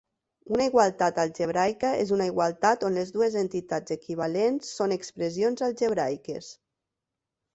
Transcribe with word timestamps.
Una 0.53 0.65
igualtat 0.67 1.19
algebraica 1.23 1.89
és 2.05 2.13
una 2.15 2.27
igualtat 2.29 2.85
on 2.89 2.97
les 3.01 3.11
dues 3.17 3.37
entitats 3.43 3.95
equivalents 3.97 4.73
són 4.79 4.97
expressions 4.97 5.65
algebraiques. 5.69 6.49